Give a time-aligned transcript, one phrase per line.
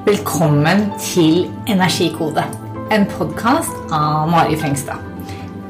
[0.00, 2.40] Velkommen til Energikode,
[2.88, 5.02] en podkast av Mari Frengstad.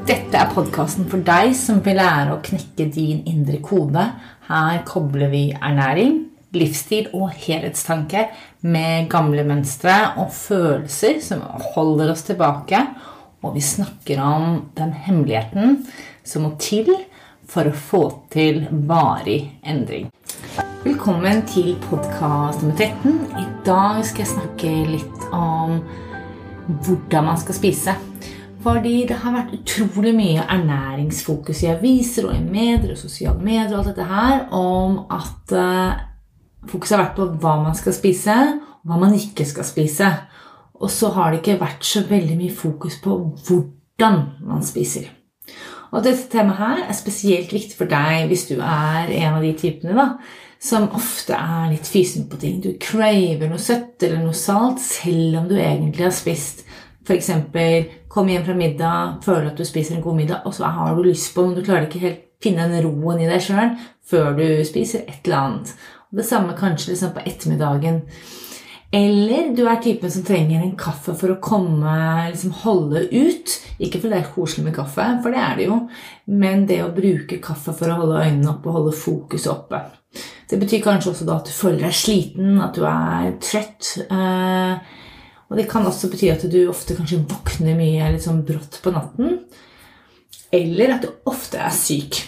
[0.07, 4.05] Dette er podkasten for deg som vil lære å knekke din indre kode.
[4.47, 6.15] Her kobler vi ernæring,
[6.55, 8.29] livsstil og helhetstanke
[8.63, 11.43] med gamle mønstre og følelser som
[11.75, 12.85] holder oss tilbake,
[13.43, 14.47] og vi snakker om
[14.79, 15.81] den hemmeligheten
[16.23, 16.93] som må til
[17.51, 20.07] for å få til varig endring.
[20.81, 23.19] Velkommen til podkast nummer 13.
[23.37, 25.75] I dag skal jeg snakke litt om
[26.65, 27.93] hvordan man skal spise.
[28.65, 33.75] Fordi det har vært utrolig mye ernæringsfokus i aviser og i medier og sosiale medier
[33.75, 36.01] og alt dette her om at uh,
[36.73, 38.41] fokuset har vært på hva man skal spise,
[38.81, 40.11] og hva man ikke skal spise.
[40.81, 45.11] Og så har det ikke vært så veldig mye fokus på hvordan man spiser.
[45.91, 49.59] Og dette temaet her er spesielt viktig for deg hvis du er en av de
[49.59, 50.15] typene da,
[50.61, 52.59] som ofte er litt fysen på ting.
[52.61, 56.65] Du craver noe søtt eller noe salt selv om du egentlig har spist.
[57.01, 57.31] F.eks.
[58.11, 61.07] kom hjem fra middag, føler at du spiser en god middag, og så har du
[61.07, 61.57] lyst på noe.
[61.57, 63.73] Du klarer ikke helt finne den roen i deg sjøl
[64.11, 65.73] før du spiser et eller annet.
[66.11, 68.01] Og det samme kanskje liksom på ettermiddagen.
[68.91, 71.93] Eller du er typen som trenger en kaffe for å komme,
[72.33, 73.53] liksom holde ut.
[73.79, 75.77] Ikke fordi det er koselig med kaffe, for det er det jo,
[76.41, 79.79] men det å bruke kaffe for å holde øynene oppe og holde fokuset oppe.
[80.51, 83.93] Det betyr kanskje også at du føler deg sliten, at du er trøtt.
[84.03, 84.97] Eh,
[85.51, 88.91] og det kan også bety at du ofte kanskje våkner mye litt sånn brått på
[88.91, 89.39] natten.
[90.51, 92.19] Eller at du ofte er syk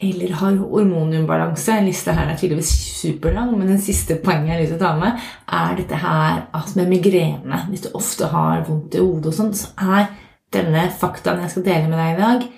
[0.00, 1.74] eller har hormonumbalanse.
[1.84, 2.70] Lista her er tydeligvis
[3.02, 5.26] superlang, men den siste poenget jeg har lyst til å ta med,
[5.60, 9.52] er dette her at med migrene, hvis du ofte har vondt i hodet og sånn,
[9.56, 10.08] så er
[10.54, 12.48] denne faktaen jeg skal dele med deg i dag,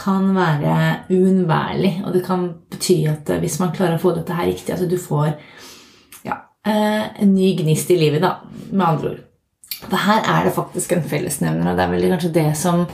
[0.00, 0.76] kan være
[1.12, 1.94] uunnværlig.
[2.06, 4.98] Og det kan bety at hvis man klarer å få dette her riktig, at du
[5.00, 5.34] får
[6.26, 8.38] ja, eh, en ny gnist i livet, da,
[8.70, 9.24] med andre ord.
[9.80, 12.84] For her er det faktisk en fellesnevner, og det er vel kanskje det som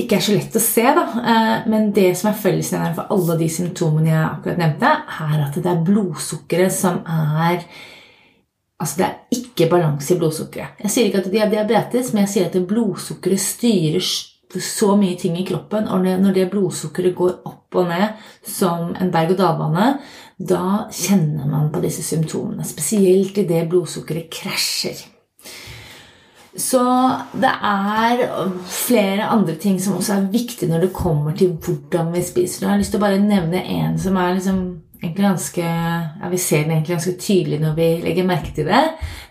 [0.00, 0.82] ikke er så lett å se.
[0.82, 4.90] da, eh, Men det som er fellesnevneren for alle de symptomene jeg akkurat nevnte,
[5.28, 7.64] er at det er blodsukkeret som er
[8.80, 10.78] Altså det er ikke balanse i blodsukkeret.
[10.80, 14.00] Jeg sier ikke at de har diabetes, men jeg sier at blodsukkeret styrer
[14.58, 15.86] så mye ting i kroppen.
[15.86, 19.92] Og når det blodsukkeret går opp og ned som en berg-og-dal-bane,
[20.40, 22.66] da kjenner man på disse symptomene.
[22.66, 25.04] Spesielt idet blodsukkeret krasjer.
[26.56, 26.82] Så
[27.38, 28.24] det er
[28.66, 32.64] flere andre ting som også er viktig når det kommer til hvordan vi spiser.
[32.64, 34.64] Jeg har lyst til å bare nevne en som er liksom
[35.00, 38.82] egentlig ganske ja, Vi ser den egentlig ganske tydelig når vi legger merke til det.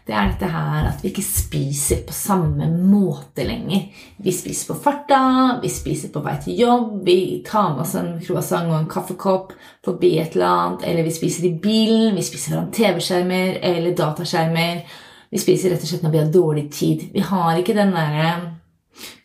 [0.07, 3.83] Det er dette her at vi ikke spiser på samme måte lenger.
[4.17, 5.19] Vi spiser på farta,
[5.61, 9.53] vi spiser på vei til jobb, vi tar med oss en croissant og en kaffekopp
[9.85, 14.81] forbi et eller annet, eller vi spiser i bilen, vi spiser foran TV-skjermer eller dataskjermer.
[15.29, 17.05] Vi spiser rett og slett når vi har dårlig tid.
[17.13, 18.47] Vi har ikke den der eh,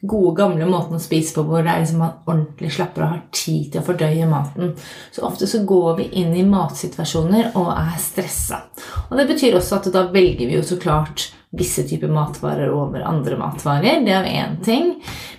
[0.01, 3.23] gode, gamle måten å spise på hvor det er liksom man ordentlig slapper og har
[3.35, 4.75] tid til å fordøye maten.
[5.15, 8.65] Så ofte så går vi inn i matsituasjoner og er stressa.
[9.09, 13.05] Og det betyr også at da velger vi jo så klart visse typer matvarer over
[13.07, 14.03] andre matvarer.
[14.05, 14.95] Det er én ting.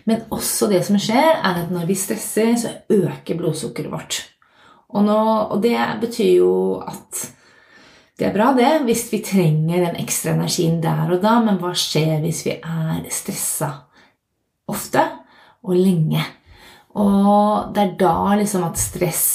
[0.08, 4.22] Men også det som skjer, er at når vi stresser, så øker blodsukkeret vårt.
[4.96, 5.22] Og, nå,
[5.52, 6.52] og det betyr jo
[6.86, 7.26] at
[8.16, 11.74] det er bra, det, hvis vi trenger den ekstra energien der og da, men hva
[11.76, 13.74] skjer hvis vi er stressa
[14.72, 15.04] ofte
[15.66, 16.24] og lenge?
[16.96, 19.26] Og det er da liksom at stress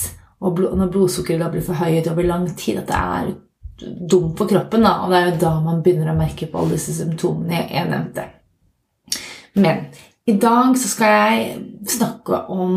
[0.41, 3.33] og blod, når blodsukkeret da blir forhøyet over lang tid, at det er
[4.11, 4.85] dumt for kroppen.
[4.87, 7.89] Da, og det er jo da man begynner å merke på alle disse symptomene jeg
[7.91, 8.27] nevnte.
[9.61, 9.91] Men
[10.31, 12.75] i dag så skal jeg snakke om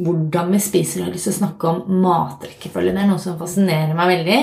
[0.00, 1.00] hvordan vi spiser.
[1.00, 2.96] Jeg har lyst til å snakke om matrekkefølgen.
[2.96, 4.38] Det er noe som fascinerer meg veldig.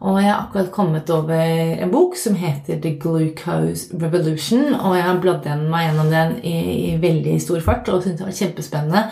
[0.00, 4.72] Og jeg har akkurat kommet over en bok som heter The Glucose Revolution.
[4.72, 6.54] Og jeg har bladd meg gjennom den i,
[6.88, 9.04] i veldig stor fart og syntes det var kjempespennende.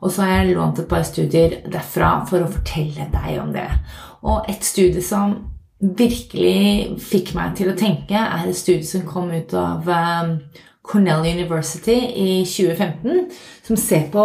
[0.00, 3.66] Og så har jeg lånt et par studier derfra for å fortelle deg om det.
[4.22, 5.34] Og et studie som
[5.80, 10.36] virkelig fikk meg til å tenke, er et studie som kom ut av um,
[10.86, 13.26] Cornell University i 2015,
[13.66, 14.24] som ser på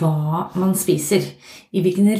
[0.00, 1.24] hva man spiser.
[1.72, 2.12] I hvilken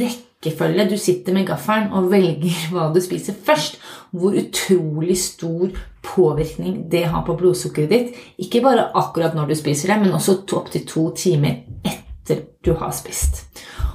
[0.44, 3.78] rekkefølge du sitter med gaffelen og velger hva du spiser først.
[4.12, 5.72] Hvor utrolig stor
[6.04, 8.20] påvirkning det har på blodsukkeret ditt.
[8.38, 12.92] Ikke bare akkurat når du spiser det, men også opptil to timer etter du har
[12.94, 13.42] spist.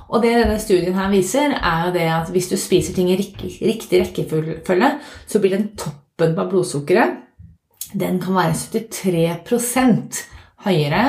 [0.09, 3.17] Og det denne studien her viser, er jo det at hvis du spiser ting i
[3.17, 4.91] riktig rekkefølge,
[5.27, 7.29] så blir den toppen på blodsukkeret
[7.93, 10.19] den kan være 73%
[10.65, 11.03] høyere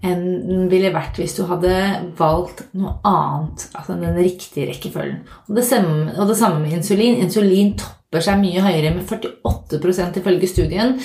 [0.00, 1.72] enn den ville vært hvis du hadde
[2.18, 3.66] valgt noe annet.
[3.74, 5.20] Altså den riktige rekkefølgen.
[5.48, 7.20] Og det, samme, og det samme med insulin.
[7.20, 10.96] Insulin topper seg mye høyere med 48% ifølge studien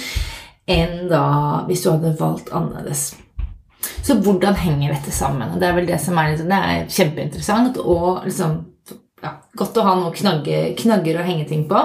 [0.65, 1.25] enn da
[1.67, 3.11] hvis du hadde valgt annerledes.
[4.05, 5.59] Så hvordan henger dette sammen?
[5.59, 8.55] Det er vel det som er, det er kjempeinteressant og liksom,
[9.21, 11.83] ja, godt å ha noen knagger, knagger å henge ting på.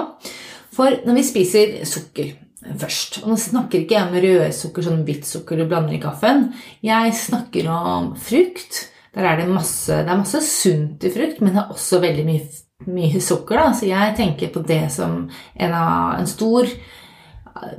[0.73, 2.31] For når vi spiser sukker
[2.61, 6.49] først Og nå snakker ikke jeg om rødsukker, sånn hvitt sukker du blander i kaffen.
[6.85, 8.87] Jeg snakker om frukt.
[9.15, 12.25] Der er det masse, det er masse sunt i frukt, men det er også veldig
[12.27, 12.45] mye,
[12.87, 13.59] mye sukker.
[13.59, 13.73] Da.
[13.75, 17.73] Så jeg tenker på det som en, en stor eh,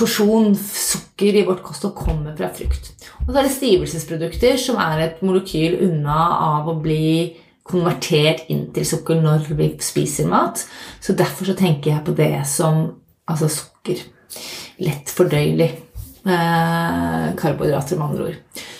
[0.00, 2.94] porsjon sukker i vårt kosthold kommer fra frukt.
[3.26, 6.22] Og så er det stivelsesprodukter, som er et molekyl unna
[6.54, 7.36] av å bli
[7.70, 10.64] konvertert inn til sukker når vi spiser mat.
[11.02, 12.86] Så derfor så tenker jeg på det som
[13.28, 14.00] altså sukker
[14.84, 15.70] lett fordøyelig.
[16.20, 18.34] Eh, karbohydrater, med andre ord.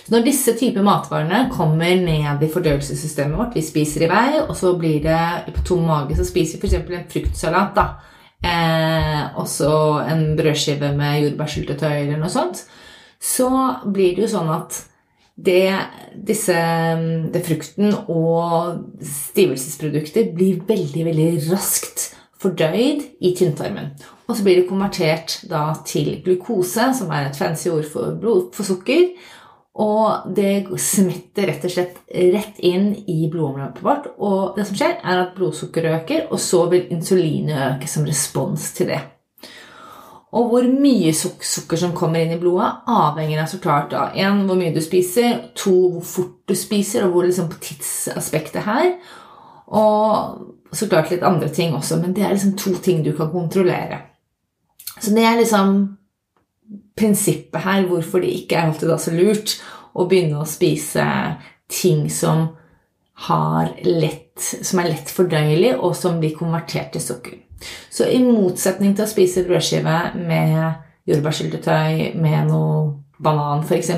[0.05, 4.52] Så når disse typer matvarene kommer ned i fordøyelsessystemet vårt, vi spiser i vei, og
[4.58, 6.91] så blir det på tom mage, så spiser vi f.eks.
[6.91, 7.87] en fruktsalat, da.
[8.44, 9.73] Eh, også
[10.08, 12.62] en brødskive med jordbærsyltetøy eller noe sånt.
[13.20, 13.49] Så
[13.88, 14.76] blir det jo sånn at
[15.41, 15.73] det,
[16.29, 16.56] disse,
[17.32, 23.92] det frukten og stivelsesprodukter blir veldig, veldig raskt fordøyd i tynntarmen.
[24.28, 28.50] Og så blir det konvertert da til glukose, som er et fancy ord for, blod,
[28.56, 29.10] for sukker.
[29.81, 34.10] Og det smetter rett og slett rett inn i blodomløpet vårt.
[34.19, 38.72] Og det som skjer, er at blodsukkeret øker, og så vil insulinet øke som respons
[38.76, 39.00] til det.
[40.31, 44.44] Og hvor mye sukker som kommer inn i blodet, avhenger av så klart av en,
[44.46, 48.92] hvor mye du spiser, to, hvor fort du spiser, og hvor liksom på tidsaspektet her.
[49.70, 53.31] Og så klart litt andre ting også, men det er liksom to ting du kan
[53.32, 54.00] kontrollere.
[55.00, 55.76] Så det er liksom
[56.99, 59.56] prinsippet her, hvorfor det ikke er alltid så lurt
[59.96, 61.05] å begynne å spise
[61.70, 62.50] ting som,
[63.87, 67.38] lett, som er lett fordøyelig, og som blir konvertert til sukker.
[67.93, 73.90] Så i motsetning til å spise brødskive med jordbærsyltetøy med noe banan f.eks.,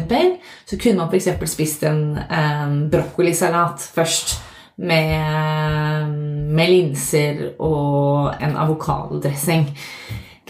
[0.66, 1.52] så kunne man f.eks.
[1.52, 4.38] spist en, en brokkolisalat først
[4.82, 6.18] med,
[6.52, 9.70] med linser og en avokadodressing.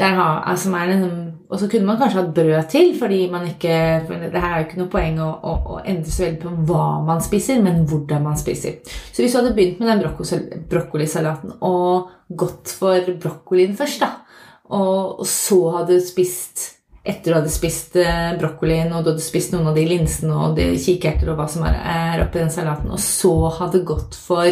[0.03, 1.11] Altså liksom,
[1.49, 4.59] og så kunne man kanskje hatt brød til, fordi man ikke for Det her er
[4.59, 7.85] jo ikke noe poeng å, å, å, endre så veldig på hva man spiser, men
[7.85, 8.81] hvordan man spiser.
[9.13, 14.15] Så hvis du hadde begynt med den brokkolisalaten og gått for brokkolien først, da,
[14.73, 19.55] og, så hadde du spist etter du hadde spist eh, brokkolien og du hadde spist
[19.55, 22.93] noen av de linsene og de kikerter og hva som er, er oppi den salaten,
[22.95, 24.51] og så hadde gått for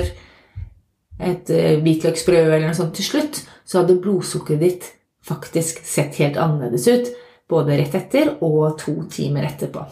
[1.21, 4.91] et eh, hvitløksbrød eller noe sånt til slutt, så hadde blodsukkeret ditt
[5.27, 7.11] faktisk sett helt annerledes ut
[7.51, 9.83] både rett etter og to timer etterpå.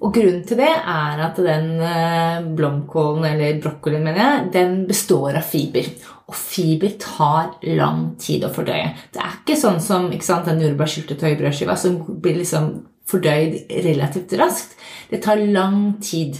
[0.00, 5.36] Og grunnen til det er at den eh, blomkålen, eller brokkolien, mener jeg, den består
[5.36, 5.90] av fiber.
[6.28, 8.94] Og fiber tar lang tid å fordøye.
[9.12, 12.70] Det er ikke sånn som ikke sant, den jordbærsyltetøybrødskiva som blir liksom
[13.10, 14.78] fordøyd relativt raskt.
[15.10, 16.38] Det tar lang tid.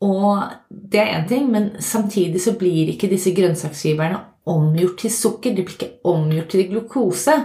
[0.00, 0.40] Og
[0.70, 5.52] det er én ting, men samtidig så blir ikke disse grønnsaksfiberne omgjort til sukker.
[5.52, 7.36] De blir ikke omgjort til glukose.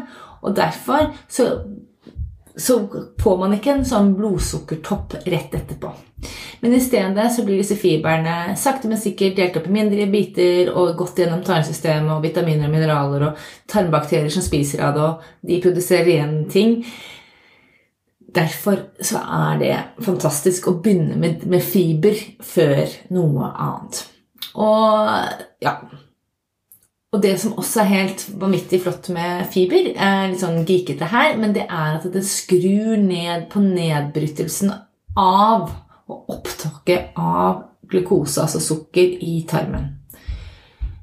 [0.45, 1.49] Og derfor så
[2.57, 2.87] så
[3.19, 5.91] får man ikke en sånn blodsukkertopp rett etterpå.
[6.63, 10.71] Men i stedet så blir disse fiberne sakte, men sikkert delt opp i mindre biter
[10.73, 15.49] og gått gjennom tarmsystemet og vitaminer og mineraler og tarmbakterier som spiser av det, og
[15.51, 16.79] de produserer igjen ting.
[18.35, 22.81] Derfor så er det fantastisk å begynne med, med fiber før
[23.15, 24.01] noe annet.
[24.55, 25.77] Og ja
[27.15, 31.37] og det som også er helt vanvittig flott med fiber, er litt sånn geekete her,
[31.39, 34.73] men det er at det skrur ned på nedbrytelsen
[35.15, 35.69] av
[36.11, 39.93] og opptaket av glukose, altså sukker, i tarmen.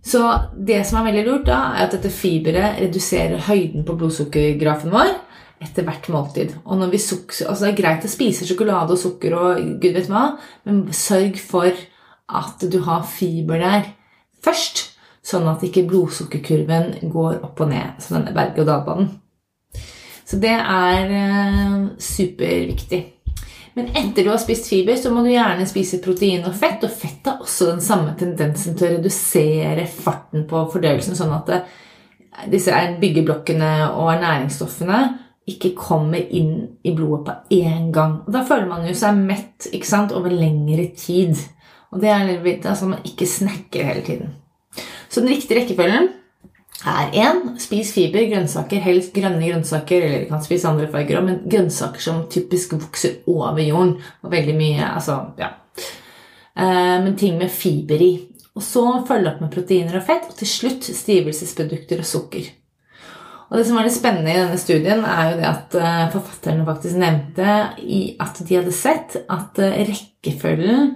[0.05, 0.21] Så
[0.53, 5.15] det som er veldig lurt, da, er at dette fiberet reduserer høyden på blodsukkergrafen vår
[5.63, 6.57] etter hvert måltid.
[6.67, 9.97] Og når vi sukker, altså Det er greit å spise sjokolade og sukker og gud
[9.97, 10.33] vet hva,
[10.67, 11.71] men sørg for
[12.33, 13.93] at du har fiber der
[14.43, 14.92] først
[15.33, 19.11] sånn at ikke blodsukkerkurven går opp og ned som denne berg-og-dal-banen.
[20.29, 23.03] Så det er eh, superviktig.
[23.75, 26.85] Men etter du har spist fiber, så må du gjerne spise protein og fett.
[26.85, 31.51] Og fett har også den samme tendensen til å redusere farten på fordøyelsen, sånn at
[31.51, 31.61] det,
[32.33, 35.03] eh, disse byggeblokkene og næringsstoffene
[35.49, 38.21] ikke kommer inn i blodet på én gang.
[38.27, 41.37] Og da føler man jo seg mett sant, over lengre tid.
[41.93, 44.37] Og det er litt altså man ikke snakker hele tiden.
[45.13, 46.09] Så den riktige rekkefølgen
[46.89, 51.27] er én spis fiber, grønnsaker, helst grønne grønnsaker, eller du kan spise andre farger òg,
[51.27, 53.99] men grønnsaker som typisk vokser over jorden.
[54.25, 55.53] Og veldig mye Altså, ja.
[56.57, 58.13] Eh, men ting med fiber i.
[58.57, 62.51] Og så følge opp med proteiner og fett, og til slutt stivelsesprodukter og sukker.
[63.53, 66.67] Og det som var litt spennende i denne studien, er jo det at eh, forfatterne
[66.69, 67.57] faktisk nevnte
[68.25, 70.95] at de hadde sett at eh, rekkefølgen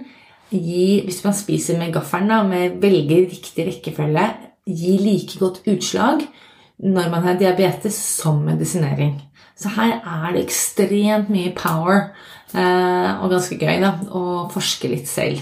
[0.51, 4.27] gir Hvis man spiser med gaffelen, da, velger riktig rekkefølge,
[4.67, 6.23] gi like godt utslag
[6.77, 9.17] når man har diabetes som medisinering.
[9.57, 12.11] Så her er det ekstremt mye power,
[12.53, 15.41] eh, og ganske gøy da, å forske litt selv.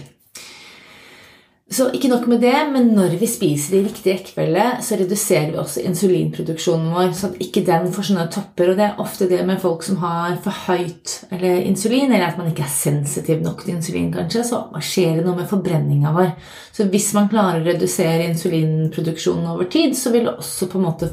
[1.76, 5.58] Så ikke nok med det, men når vi spiser i riktig rekkefølge, så reduserer vi
[5.60, 8.72] også insulinproduksjonen vår, så at ikke den får sånne topper.
[8.72, 12.40] Og det er ofte det med folk som har for høyt eller insulin, eller at
[12.40, 16.32] man ikke er sensitiv nok til insulin, kanskje, så skjer det noe med forbrenninga vår.
[16.72, 20.88] Så hvis man klarer å redusere insulinproduksjonen over tid, så vil det også på en
[20.88, 21.12] måte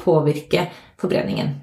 [0.00, 1.58] påvirke forbrenningen.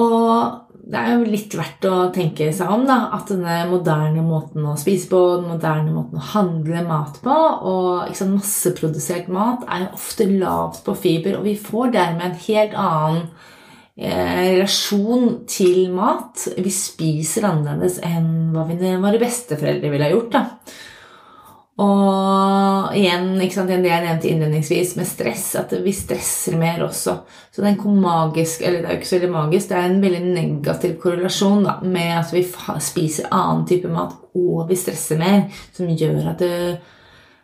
[0.00, 4.64] Og det er jo litt verdt å tenke seg om da, at denne moderne måten
[4.66, 7.32] å spise på, den moderne måten å handle mat på,
[7.70, 12.40] og liksom, masseprodusert mat er jo ofte lavt på fiber, og vi får dermed en
[12.48, 13.20] helt annen
[13.96, 16.48] eh, relasjon til mat.
[16.58, 20.34] Vi spiser annerledes enn hva våre besteforeldre ville ha gjort.
[20.34, 20.44] da.
[21.82, 27.16] Og igjen, ikke sant, det jeg nevnte innledningsvis med stress, at vi stresser mer også.
[27.50, 30.02] Så det er magisk, eller det er jo ikke så veldig magisk, det er en
[30.02, 32.44] veldig negativ korrelasjon da, med at vi
[32.84, 35.46] spiser annen type mat og vi stresser mer,
[35.76, 36.56] som gjør at det,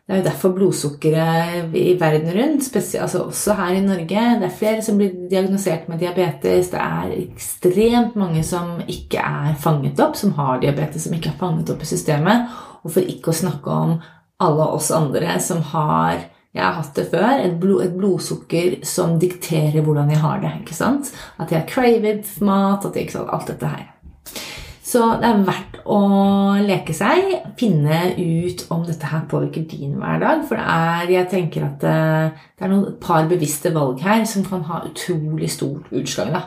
[0.08, 4.54] det er jo derfor blodsukkeret i verden rundt, altså også her i Norge Det er
[4.56, 6.70] flere som blir diagnosert med diabetes.
[6.72, 11.40] Det er ekstremt mange som ikke er fanget opp, som har diabetes, som ikke er
[11.40, 12.48] fanget opp i systemet.
[12.84, 13.98] Og for ikke å snakke om
[14.42, 17.42] alle oss andre som har jeg har hatt det før.
[17.44, 20.54] Et, blod, et, blodsukker som dikterer hvordan jeg har det.
[20.62, 21.12] ikke sant?
[21.38, 23.86] At jeg har cravet mat, at jeg, ikke sant, alt dette her.
[24.88, 25.98] Så det er verdt å
[26.64, 30.46] leke seg, finne ut om dette her påvirker din hverdag.
[30.48, 34.46] For er, jeg tenker at det, eh, det er noen, par bevisste valg her som
[34.48, 36.32] kan ha utrolig stort utslag.
[36.32, 36.46] da.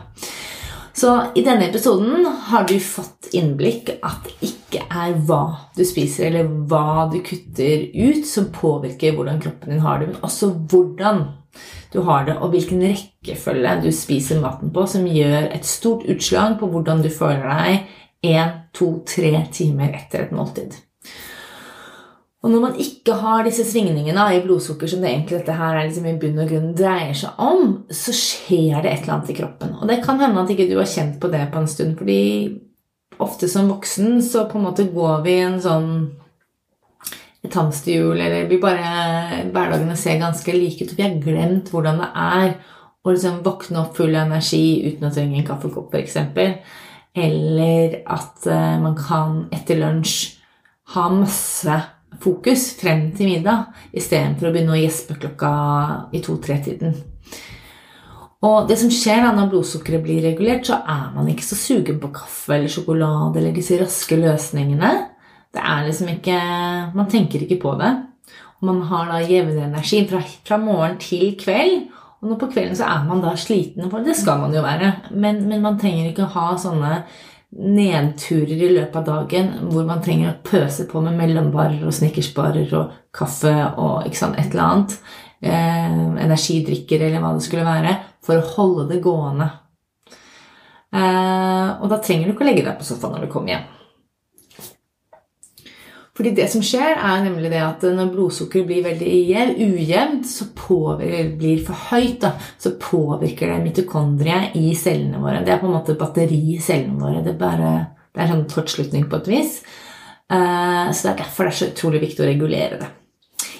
[0.93, 5.43] Så i denne episoden har du fått innblikk at det ikke er hva
[5.77, 10.25] du spiser eller hva du kutter ut, som påvirker hvordan kroppen din har det, men
[10.25, 11.23] også hvordan
[11.91, 16.57] du har det, og hvilken rekkefølge du spiser maten på, som gjør et stort utslag
[16.59, 20.75] på hvordan du føler deg én, to, tre timer etter et måltid.
[22.41, 25.85] Og når man ikke har disse svingningene i blodsukker som det egentlig dette her er
[25.85, 29.37] liksom i bunn og grunn dreier seg om, så skjer det et eller annet i
[29.37, 29.75] kroppen.
[29.77, 32.23] Og det kan hende at ikke du har kjent på det på en stund, fordi
[33.21, 35.93] ofte som voksen så på en måte går vi en sånn
[37.41, 42.09] et hamsterhjul, eller vi bare Hverdagene ser ganske like ut, vi har glemt hvordan det
[42.25, 42.51] er
[43.01, 46.19] å liksom våkne opp full av energi uten å trenge en kaffekopp, f.eks.
[47.17, 50.35] Eller at eh, man kan etter lunsj
[50.93, 51.79] ha masse
[52.19, 55.51] fokus frem til middag istedenfor å begynne å gjespe klokka
[56.13, 56.97] i to-tre-tiden.
[58.41, 61.99] Og det som skjer da når blodsukkeret blir regulert, så er man ikke så sugen
[62.01, 64.91] på kaffe eller sjokolade eller disse raske løsningene.
[65.51, 66.37] Det er liksom ikke
[66.95, 67.91] Man tenker ikke på det.
[68.59, 71.89] Og man har da jevn energi fra, fra, morgen til kveld.
[72.21, 74.91] Og nå på kvelden så er man da sliten, for det skal man jo være.
[75.11, 76.99] Men, men man trenger ikke å ha sånne
[77.51, 82.71] nedturer i løpet av dagen hvor man trenger å pøse på med mellombarer og snickersbarer
[82.79, 84.95] og kaffe og sant, et eller annet,
[85.43, 89.49] eh, energidrikker eller hva det skulle være, for å holde det gående.
[90.91, 93.69] Eh, og da trenger du ikke å legge deg på sofaen når du kommer hjem.
[96.17, 99.11] Fordi det som skjer, er nemlig det at når blodsukkeret blir veldig
[99.63, 105.39] ujevnt, så påvirker, blir for høyt, da, så påvirker det mitokondriet i cellene våre.
[105.45, 107.23] Det er på en måte batteri i cellene våre.
[107.23, 107.71] Det er, bare,
[108.11, 109.61] det er sånn kortslutning på et vis.
[110.31, 112.91] Eh, så det er derfor det er så utrolig viktig å regulere det.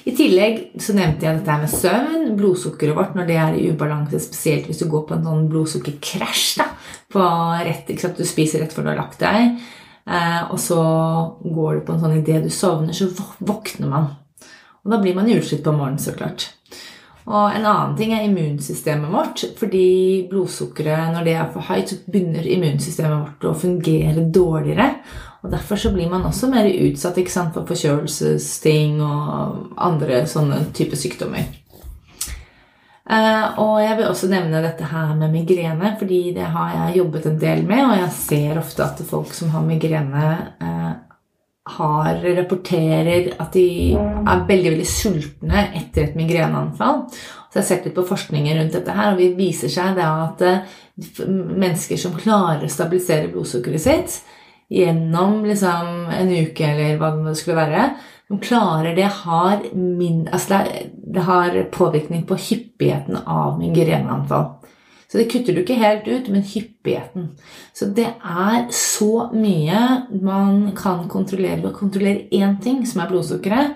[0.10, 2.31] I tillegg så nevnte jeg dette med søvn.
[2.36, 6.48] Blodsukkeret vårt når det er i ubalanse, spesielt hvis du går på en sånn blodsukkerkrasj.
[6.60, 6.72] da,
[7.12, 7.27] på
[7.67, 9.62] rett, Du spiser rett før du har lagt deg.
[10.08, 10.81] Eh, og så
[11.43, 14.10] går du på en sånn idé du sovner, så våkner man.
[14.81, 16.50] Og da blir man utslitt på morgenen, så klart.
[17.29, 19.43] Og en annen ting er immunsystemet vårt.
[19.60, 24.89] Fordi blodsukkeret, når det er for høyt, så begynner immunsystemet vårt å fungere dårligere.
[25.41, 30.98] Og derfor så blir man også mer utsatt sant, for forkjølelsesting og andre sånne typer
[30.98, 31.61] sykdommer.
[33.12, 37.25] Uh, og jeg vil også nevne dette her med migrene, fordi det har jeg jobbet
[37.27, 37.84] en del med.
[37.84, 40.27] Og jeg ser ofte at folk som har migrene,
[40.63, 40.94] uh,
[41.75, 47.03] har, rapporterer at de er veldig veldig sultne etter et migreneanfall.
[47.12, 50.08] Så jeg har sett litt på forskningen rundt dette her, og det viser seg da
[50.30, 50.80] at uh,
[51.27, 54.22] mennesker som klarer å stabilisere blodsukkeret sitt
[54.72, 57.89] gjennom liksom, en uke eller hva det skulle være,
[58.31, 60.61] som klarer det, har, min, altså
[61.13, 64.45] det har påvirkning på hyppigheten av migreneanfall.
[65.11, 67.25] Så det kutter du ikke helt ut, men hyppigheten.
[67.75, 69.81] Så det er så mye
[70.23, 73.75] man kan kontrollere ved å kontrollere én ting, som er blodsukkeret.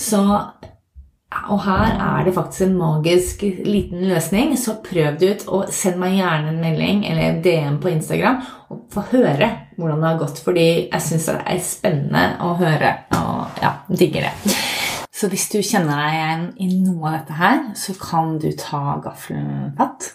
[0.00, 0.22] Så
[1.52, 5.46] og her er det faktisk en magisk liten løsning, så prøv det ut.
[5.52, 8.40] Og send meg gjerne en melding eller en DM på Instagram
[8.72, 10.42] og få høre hvordan det har gått.
[10.44, 12.94] Fordi jeg syns det er spennende å høre.
[13.18, 14.56] Og ja, digger det.
[15.12, 18.98] Så hvis du kjenner deg igjen i noe av dette her, så kan du ta
[19.04, 20.12] gaffelen fatt.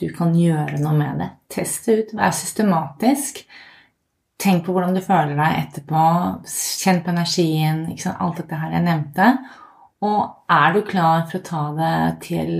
[0.00, 1.30] Du kan gjøre noe med det.
[1.52, 2.14] Test det ut.
[2.18, 3.42] Vær systematisk.
[4.40, 6.04] Tenk på hvordan du føler deg etterpå.
[6.48, 7.82] Kjenn på energien.
[8.16, 9.34] Alt dette her jeg nevnte.
[10.00, 11.94] Og er du klar for å ta det
[12.24, 12.52] til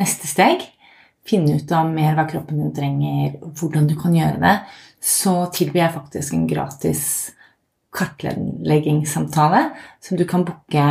[0.00, 0.64] neste steg,
[1.28, 4.54] finne ut av mer hva kroppen din trenger, hvordan du kan gjøre det,
[5.00, 7.04] så tilbyr jeg faktisk en gratis
[7.96, 9.64] kartleggingssamtale
[10.02, 10.86] som du kan booke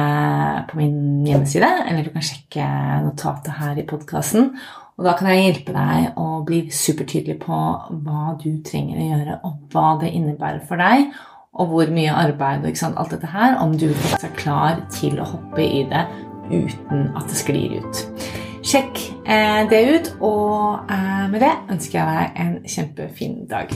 [0.69, 2.67] på min hjemmeside, eller du kan sjekke
[3.05, 4.51] notatet her i podkasten.
[4.99, 7.57] Og da kan jeg hjelpe deg å bli supertydelig på
[8.03, 11.13] hva du trenger å gjøre, og hva det innebærer for deg,
[11.59, 15.63] og hvor mye arbeid og alt dette her, om du er klar til å hoppe
[15.63, 16.03] i det
[16.51, 18.03] uten at det sklir ut.
[18.65, 23.71] Sjekk eh, det ut, og eh, med det ønsker jeg deg en kjempefin dag.